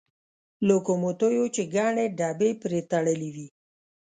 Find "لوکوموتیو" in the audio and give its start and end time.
0.67-1.45